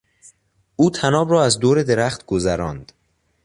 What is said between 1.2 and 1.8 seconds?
را از